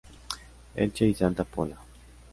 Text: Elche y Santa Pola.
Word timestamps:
Elche 0.77 1.05
y 1.05 1.13
Santa 1.13 1.43
Pola. 1.43 1.77